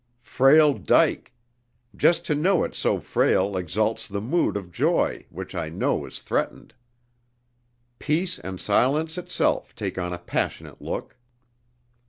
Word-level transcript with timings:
Frail 0.23 0.73
dyke! 0.73 1.31
Just 1.95 2.25
to 2.25 2.33
know 2.33 2.63
it 2.63 2.73
so 2.73 2.99
frail 2.99 3.55
exalts 3.55 4.07
the 4.07 4.19
mood 4.19 4.57
of 4.57 4.71
Joy 4.71 5.27
which 5.29 5.53
I 5.53 5.69
know 5.69 6.07
is 6.07 6.17
threatened. 6.19 6.73
Peace 7.99 8.39
and 8.39 8.59
silence 8.59 9.19
itself 9.19 9.75
take 9.75 9.99
on 9.99 10.11
a 10.11 10.17
passionate 10.17 10.81
look!... 10.81 11.17